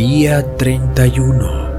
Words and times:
Día 0.00 0.56
31 0.56 1.70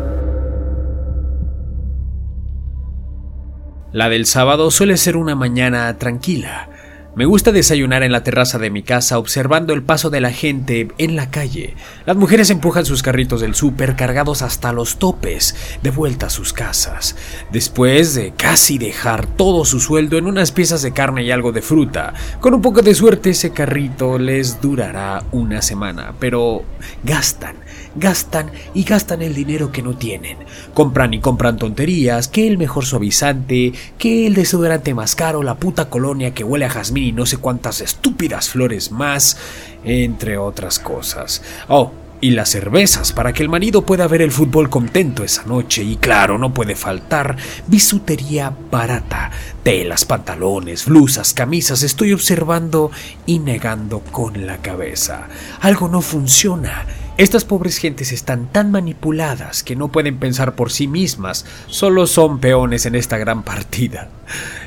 La 3.94 4.10
del 4.10 4.28
sábado 4.28 4.70
suele 4.70 4.98
ser 4.98 5.18
una 5.18 5.34
mañana 5.34 5.98
tranquila. 5.98 6.70
Me 7.16 7.26
gusta 7.26 7.52
desayunar 7.52 8.04
en 8.04 8.12
la 8.12 8.24
terraza 8.24 8.60
de 8.60 8.70
mi 8.70 8.84
casa 8.84 9.18
observando 9.18 9.74
el 9.74 9.82
paso 9.82 10.12
de 10.12 10.22
la 10.22 10.32
gente 10.32 10.90
en 11.00 11.16
la 11.16 11.32
calle. 11.32 11.76
Las 12.06 12.16
mujeres 12.16 12.52
empujan 12.52 12.86
sus 12.86 13.02
carritos 13.02 13.42
del 13.42 13.56
súper 13.56 13.96
cargados 13.96 14.44
hasta 14.44 14.72
los 14.72 15.00
topes, 15.00 15.56
de 15.82 15.90
vuelta 15.90 16.28
a 16.28 16.30
sus 16.30 16.54
casas, 16.54 17.18
después 17.52 18.14
de 18.14 18.34
casi 18.38 18.78
dejar 18.78 19.26
todo 19.26 19.66
su 19.66 19.80
sueldo 19.80 20.20
en 20.20 20.28
unas 20.28 20.52
piezas 20.52 20.84
de 20.84 20.94
carne 20.94 21.24
y 21.24 21.32
algo 21.32 21.52
de 21.52 21.64
fruta. 21.64 22.14
Con 22.40 22.54
un 22.54 22.62
poco 22.62 22.84
de 22.84 22.94
suerte 22.94 23.32
ese 23.32 23.52
carrito 23.52 24.20
les 24.20 24.62
durará 24.62 25.24
una 25.32 25.64
semana, 25.64 26.14
pero 26.20 26.64
gastan, 27.04 27.56
gastan 27.96 28.52
y 28.74 28.84
gastan 28.84 29.22
el 29.22 29.34
dinero 29.34 29.72
que 29.72 29.82
no 29.82 29.96
tienen. 29.96 30.38
Compran 30.74 31.14
y 31.14 31.20
compran 31.20 31.58
tonterías, 31.58 32.28
que 32.28 32.48
el 32.48 32.58
mejor 32.58 32.86
suavizante, 32.86 33.74
que 33.98 34.28
el 34.28 34.34
desodorante 34.34 34.94
más 34.94 35.16
caro, 35.16 35.44
la 35.44 35.56
puta 35.56 35.90
colonia 35.90 36.34
que 36.34 36.44
huele 36.44 36.66
a 36.66 36.70
jazmín 36.70 37.04
y 37.04 37.12
no 37.12 37.26
sé 37.26 37.38
cuántas 37.38 37.82
estúpidas 37.82 38.50
flores 38.50 38.92
más, 38.92 39.38
entre 39.84 40.38
otras 40.38 40.80
cosas. 40.80 41.42
Oh, 41.68 41.92
y 42.22 42.30
las 42.32 42.50
cervezas 42.50 43.12
para 43.12 43.34
que 43.34 43.42
el 43.42 43.50
marido 43.50 43.82
pueda 43.82 44.08
ver 44.08 44.22
el 44.22 44.32
fútbol 44.32 44.70
contento 44.70 45.24
esa 45.24 45.44
noche. 45.46 45.84
Y 45.84 45.98
claro, 45.98 46.38
no 46.38 46.54
puede 46.54 46.76
faltar 46.76 47.36
bisutería 47.68 48.56
barata, 48.70 49.32
telas, 49.64 50.06
pantalones, 50.06 50.86
blusas, 50.86 51.34
camisas. 51.34 51.82
Estoy 51.82 52.14
observando 52.14 52.92
y 53.26 53.40
negando 53.40 54.00
con 54.00 54.46
la 54.46 54.58
cabeza. 54.58 55.28
Algo 55.62 55.88
no 55.88 56.02
funciona. 56.02 56.86
Estas 57.22 57.46
pobres 57.46 57.78
gentes 57.78 58.12
están 58.12 58.48
tan 58.52 58.72
manipuladas 58.72 59.62
que 59.62 59.76
no 59.76 59.90
pueden 59.90 60.18
pensar 60.18 60.56
por 60.56 60.72
sí 60.72 60.88
mismas, 60.88 61.46
solo 61.68 62.08
son 62.08 62.40
peones 62.40 62.88
en 62.88 62.96
esta 62.96 63.20
gran 63.20 63.44
partida. 63.44 64.10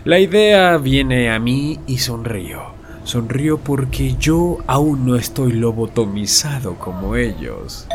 La 0.04 0.20
idea 0.20 0.76
viene 0.76 1.32
a 1.32 1.40
mí 1.40 1.80
y 1.88 1.98
sonrío. 1.98 2.62
Sonrío 3.02 3.58
porque 3.58 4.14
yo 4.20 4.58
aún 4.68 5.04
no 5.04 5.16
estoy 5.16 5.50
lobotomizado 5.50 6.76
como 6.76 7.16
ellos. 7.16 7.88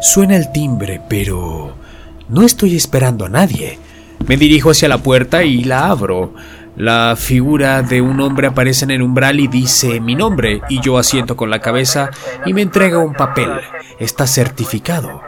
Suena 0.00 0.36
el 0.36 0.50
timbre, 0.50 1.00
pero 1.08 1.72
no 2.28 2.42
estoy 2.42 2.74
esperando 2.74 3.26
a 3.26 3.28
nadie. 3.28 3.78
Me 4.26 4.36
dirijo 4.36 4.70
hacia 4.70 4.88
la 4.88 4.98
puerta 4.98 5.44
y 5.44 5.62
la 5.62 5.86
abro. 5.86 6.34
La 6.76 7.14
figura 7.16 7.82
de 7.82 8.00
un 8.00 8.20
hombre 8.20 8.46
aparece 8.46 8.84
en 8.84 8.92
el 8.92 9.02
umbral 9.02 9.40
y 9.40 9.48
dice 9.48 10.00
mi 10.00 10.14
nombre 10.14 10.62
y 10.68 10.80
yo 10.80 10.98
asiento 10.98 11.36
con 11.36 11.50
la 11.50 11.60
cabeza 11.60 12.10
y 12.46 12.54
me 12.54 12.62
entrega 12.62 12.98
un 12.98 13.14
papel. 13.14 13.50
Está 13.98 14.26
certificado. 14.26 15.20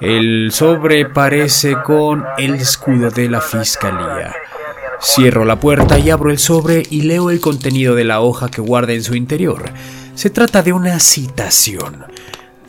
El 0.00 0.50
sobre 0.52 1.06
parece 1.06 1.76
con 1.82 2.24
el 2.38 2.54
escudo 2.54 3.10
de 3.10 3.28
la 3.28 3.40
fiscalía. 3.40 4.34
Cierro 5.02 5.44
la 5.44 5.58
puerta 5.58 5.98
y 5.98 6.10
abro 6.10 6.30
el 6.30 6.38
sobre 6.38 6.82
y 6.90 7.02
leo 7.02 7.30
el 7.30 7.40
contenido 7.40 7.94
de 7.94 8.04
la 8.04 8.20
hoja 8.20 8.50
que 8.50 8.60
guarda 8.60 8.92
en 8.92 9.02
su 9.02 9.14
interior. 9.14 9.64
Se 10.14 10.28
trata 10.28 10.62
de 10.62 10.72
una 10.72 10.98
citación. 11.00 12.04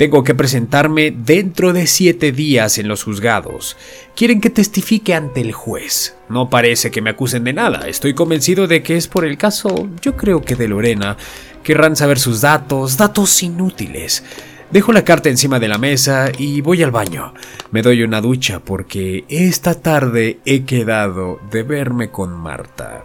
Tengo 0.02 0.24
que 0.24 0.34
presentarme 0.34 1.12
dentro 1.12 1.74
de 1.74 1.86
siete 1.86 2.32
días 2.32 2.80
en 2.80 2.88
los 2.88 3.04
juzgados. 3.04 3.78
Quieren 4.16 4.42
que 4.42 4.50
testifique 4.50 5.14
ante 5.14 5.42
el 5.42 5.52
juez. 5.52 6.16
No 6.28 6.50
parece 6.50 6.90
que 6.90 7.04
me 7.04 7.12
acusen 7.12 7.44
de 7.44 7.54
nada. 7.54 7.88
Estoy 7.88 8.16
convencido 8.16 8.66
de 8.66 8.82
que 8.82 8.98
es 8.98 9.08
por 9.08 9.26
el 9.26 9.38
caso, 9.38 9.90
yo 10.02 10.18
creo 10.18 10.42
que 10.42 10.56
de 10.56 10.68
Lorena. 10.68 11.18
Querrán 11.62 11.96
saber 11.96 12.18
sus 12.18 12.42
datos, 12.42 12.98
datos 12.98 13.44
inútiles. 13.44 14.24
Dejo 14.72 14.92
la 14.92 15.06
carta 15.06 15.30
encima 15.30 15.60
de 15.60 15.68
la 15.68 15.78
mesa 15.78 16.32
y 16.36 16.62
voy 16.62 16.82
al 16.82 16.90
baño. 16.90 17.36
Me 17.70 17.84
doy 17.84 18.02
una 18.02 18.22
ducha 18.22 18.60
porque 18.60 19.26
esta 19.30 19.76
tarde 19.84 20.40
he 20.46 20.64
quedado 20.66 21.40
de 21.52 21.62
verme 21.62 22.10
con 22.10 22.34
Marta. 22.34 23.04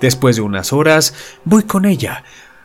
Después 0.00 0.34
de 0.34 0.42
unas 0.42 0.72
horas, 0.72 1.14
voy 1.44 1.62
con 1.62 1.84
ella. 1.84 2.24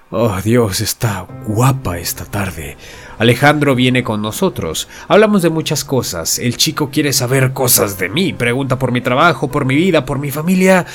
Oh, 0.09 0.39
Dios, 0.43 0.81
está 0.81 1.27
guapa 1.45 1.99
esta 1.99 2.25
tarde. 2.25 2.77
Alejandro 3.17 3.75
viene 3.75 4.03
con 4.03 4.21
nosotros. 4.21 4.87
Hablamos 5.07 5.41
de 5.41 5.49
muchas 5.49 5.83
cosas. 5.83 6.39
El 6.39 6.57
chico 6.57 6.89
quiere 6.89 7.13
saber 7.13 7.53
cosas 7.53 7.97
de 7.97 8.09
mí. 8.09 8.33
Pregunta 8.33 8.77
por 8.77 8.91
mi 8.91 9.01
trabajo, 9.01 9.49
por 9.49 9.65
mi 9.65 9.75
vida, 9.75 10.05
por 10.05 10.19
mi 10.19 10.31
familia. 10.31 10.85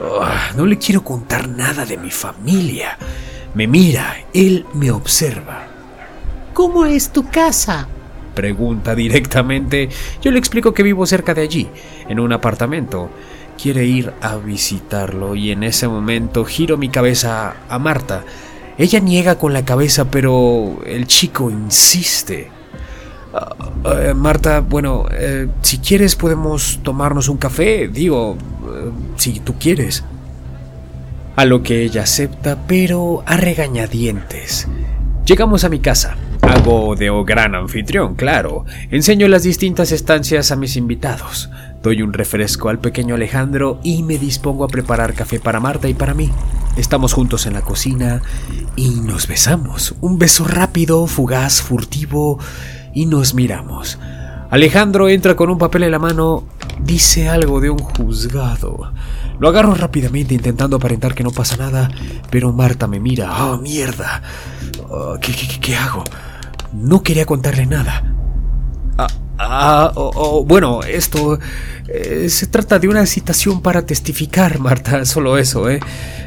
Oh, 0.00 0.24
no 0.56 0.66
le 0.66 0.78
quiero 0.78 1.02
contar 1.02 1.48
nada 1.48 1.84
de 1.84 1.96
mi 1.96 2.10
familia. 2.10 2.98
Me 3.54 3.66
mira, 3.66 4.16
él 4.32 4.66
me 4.74 4.90
observa. 4.90 5.66
¿Cómo 6.54 6.84
es 6.86 7.10
tu 7.10 7.28
casa? 7.28 7.88
Pregunta 8.34 8.94
directamente. 8.94 9.88
Yo 10.22 10.30
le 10.30 10.38
explico 10.38 10.72
que 10.72 10.82
vivo 10.82 11.06
cerca 11.06 11.34
de 11.34 11.42
allí, 11.42 11.68
en 12.08 12.20
un 12.20 12.32
apartamento. 12.32 13.10
Quiere 13.60 13.84
ir 13.84 14.12
a 14.20 14.36
visitarlo 14.36 15.34
y 15.34 15.50
en 15.50 15.62
ese 15.62 15.86
momento 15.86 16.44
giro 16.44 16.76
mi 16.76 16.88
cabeza 16.88 17.54
a 17.68 17.78
Marta. 17.78 18.24
Ella 18.78 19.00
niega 19.00 19.38
con 19.38 19.52
la 19.52 19.64
cabeza, 19.64 20.10
pero 20.10 20.78
el 20.86 21.06
chico 21.06 21.50
insiste. 21.50 22.50
Uh, 23.32 23.88
uh, 23.88 24.14
Marta, 24.14 24.60
bueno, 24.60 25.02
uh, 25.02 25.50
si 25.62 25.78
quieres 25.78 26.16
podemos 26.16 26.80
tomarnos 26.82 27.28
un 27.28 27.38
café, 27.38 27.88
digo, 27.88 28.36
si 29.16 29.40
tú 29.40 29.54
quieres. 29.58 30.04
A 31.36 31.44
lo 31.44 31.62
que 31.62 31.82
ella 31.82 32.02
acepta, 32.02 32.58
pero 32.66 33.22
a 33.26 33.36
regañadientes. 33.36 34.68
Llegamos 35.24 35.64
a 35.64 35.68
mi 35.68 35.80
casa. 35.80 36.16
Hago 36.42 36.94
de 36.96 37.10
gran 37.24 37.54
anfitrión, 37.54 38.16
claro. 38.16 38.66
Enseño 38.90 39.28
las 39.28 39.44
distintas 39.44 39.92
estancias 39.92 40.50
a 40.50 40.56
mis 40.56 40.76
invitados. 40.76 41.48
Doy 41.82 42.02
un 42.02 42.12
refresco 42.12 42.68
al 42.68 42.80
pequeño 42.80 43.14
Alejandro 43.14 43.78
y 43.82 44.02
me 44.02 44.18
dispongo 44.18 44.64
a 44.64 44.68
preparar 44.68 45.14
café 45.14 45.40
para 45.40 45.60
Marta 45.60 45.88
y 45.88 45.94
para 45.94 46.14
mí. 46.14 46.30
Estamos 46.76 47.12
juntos 47.12 47.46
en 47.46 47.52
la 47.52 47.60
cocina 47.60 48.22
y 48.76 49.00
nos 49.00 49.26
besamos. 49.26 49.94
Un 50.00 50.18
beso 50.18 50.44
rápido, 50.44 51.06
fugaz, 51.06 51.60
furtivo 51.60 52.38
y 52.94 53.04
nos 53.06 53.34
miramos. 53.34 53.98
Alejandro 54.50 55.08
entra 55.08 55.36
con 55.36 55.50
un 55.50 55.58
papel 55.58 55.84
en 55.84 55.90
la 55.90 55.98
mano, 55.98 56.44
dice 56.82 57.28
algo 57.28 57.60
de 57.60 57.68
un 57.68 57.78
juzgado. 57.78 58.92
Lo 59.38 59.48
agarro 59.48 59.74
rápidamente 59.74 60.34
intentando 60.34 60.76
aparentar 60.76 61.14
que 61.14 61.22
no 61.22 61.30
pasa 61.30 61.56
nada, 61.56 61.90
pero 62.30 62.52
Marta 62.52 62.86
me 62.86 63.00
mira. 63.00 63.44
¡Oh, 63.44 63.58
mierda! 63.58 64.22
Oh, 64.88 65.16
¿qué, 65.20 65.32
qué, 65.32 65.60
qué, 65.60 65.76
hago? 65.76 66.04
No 66.72 67.02
quería 67.02 67.26
contarle 67.26 67.66
nada. 67.66 68.02
Ah, 68.96 69.06
ah 69.38 69.92
oh, 69.94 70.10
oh, 70.14 70.44
bueno, 70.44 70.82
esto 70.82 71.38
eh, 71.88 72.28
se 72.28 72.46
trata 72.46 72.78
de 72.78 72.88
una 72.88 73.04
citación 73.04 73.60
para 73.60 73.84
testificar, 73.84 74.58
Marta, 74.58 75.04
solo 75.04 75.38
eso, 75.38 75.68
¿eh? 75.68 75.80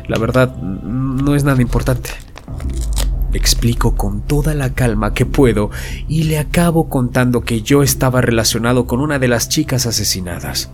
La 0.08 0.20
verdad, 0.20 0.56
no 0.56 1.36
es 1.36 1.44
nada 1.44 1.62
importante. 1.62 2.10
Explico 3.34 3.96
con 3.96 4.22
toda 4.22 4.54
la 4.54 4.74
calma 4.74 5.14
que 5.14 5.26
puedo 5.26 5.70
y 6.08 6.24
le 6.24 6.38
acabo 6.38 6.88
contando 6.88 7.42
que 7.42 7.62
yo 7.62 7.84
estaba 7.84 8.22
relacionado 8.22 8.88
con 8.88 9.02
una 9.02 9.20
de 9.20 9.28
las 9.28 9.50
chicas 9.50 9.86
asesinadas. 9.86 10.70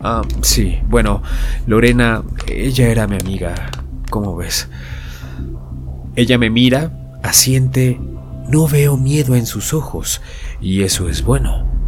Ah, 0.00 0.22
sí, 0.40 0.78
bueno, 0.88 1.22
Lorena, 1.66 2.22
ella 2.46 2.88
era 2.88 3.06
mi 3.06 3.16
amiga, 3.16 3.70
¿cómo 4.08 4.34
ves? 4.34 4.68
Ella 6.16 6.38
me 6.38 6.48
mira, 6.48 7.18
asiente, 7.22 8.00
no 8.48 8.66
veo 8.66 8.96
miedo 8.96 9.34
en 9.36 9.44
sus 9.44 9.74
ojos, 9.74 10.22
y 10.60 10.82
eso 10.82 11.10
es 11.10 11.22
bueno. 11.22 11.79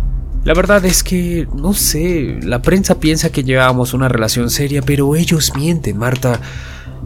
La 0.44 0.54
verdad 0.54 0.84
es 0.84 1.04
que, 1.04 1.46
no 1.54 1.72
sé, 1.72 2.38
la 2.42 2.62
prensa 2.62 2.98
piensa 2.98 3.30
que 3.30 3.44
llevábamos 3.44 3.94
una 3.94 4.08
relación 4.08 4.50
seria, 4.50 4.82
pero 4.82 5.14
ellos 5.14 5.52
mienten, 5.54 5.96
Marta. 5.96 6.40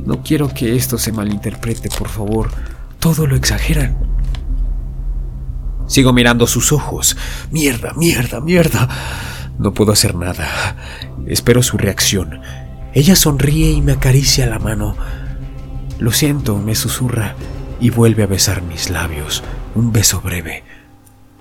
No 0.05 0.23
quiero 0.23 0.49
que 0.49 0.75
esto 0.75 0.97
se 0.97 1.12
malinterprete, 1.12 1.91
por 1.91 2.09
favor. 2.09 2.50
Todo 2.99 3.27
lo 3.27 3.37
exageran. 3.37 3.97
Sigo 5.87 6.12
mirando 6.15 6.47
sus 6.47 6.73
ojos. 6.73 7.17
Mierda, 7.50 7.93
mierda, 7.94 8.41
mierda. 8.41 8.88
No 9.59 9.75
puedo 9.75 9.93
hacer 9.93 10.15
nada. 10.15 10.77
Espero 11.27 11.62
su 11.62 11.77
reacción. 11.77 12.41
Ella 12.94 13.17
sonríe 13.17 13.71
y 13.71 13.83
me 13.83 13.93
acaricia 13.93 14.47
la 14.47 14.59
mano. 14.59 14.97
Lo 15.99 16.11
siento, 16.11 16.56
me 16.56 16.75
susurra 16.75 17.35
y 17.81 17.91
vuelve 17.91 18.23
a 18.23 18.27
besar 18.27 18.62
mis 18.62 18.88
labios. 18.88 19.43
Un 19.75 19.93
beso 19.93 20.23
breve. 20.23 20.65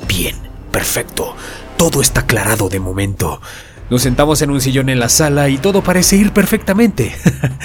Bien, 0.07 0.35
perfecto. 0.71 1.35
Todo 1.77 2.01
está 2.01 2.21
aclarado 2.21 2.69
de 2.69 2.79
momento. 2.79 3.41
Nos 3.89 4.01
sentamos 4.01 4.41
en 4.41 4.49
un 4.49 4.61
sillón 4.61 4.89
en 4.89 4.99
la 4.99 5.09
sala 5.09 5.49
y 5.49 5.57
todo 5.57 5.83
parece 5.83 6.15
ir 6.15 6.31
perfectamente. 6.31 7.15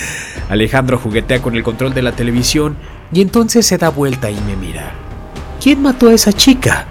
Alejandro 0.50 0.98
juguetea 0.98 1.40
con 1.40 1.54
el 1.54 1.62
control 1.62 1.94
de 1.94 2.02
la 2.02 2.12
televisión 2.12 2.76
y 3.12 3.22
entonces 3.22 3.66
se 3.66 3.78
da 3.78 3.88
vuelta 3.88 4.30
y 4.30 4.38
me 4.42 4.56
mira. 4.56 4.92
¿Quién 5.62 5.80
mató 5.80 6.08
a 6.08 6.14
esa 6.14 6.32
chica? 6.32 6.86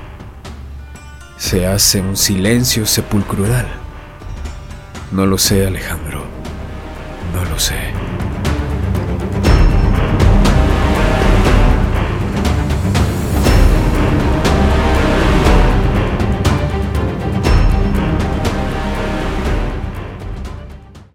Se 1.38 1.68
hace 1.68 2.01
un 2.01 2.18
silencio 2.18 2.86
sepulcral. 2.86 3.68
No 5.12 5.25
lo 5.25 5.38
sé, 5.38 5.65
Alejandro. 5.65 6.24
No 7.33 7.45
lo 7.45 7.60
sé. 7.60 7.99